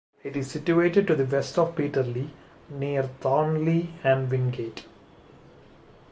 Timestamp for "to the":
1.05-1.25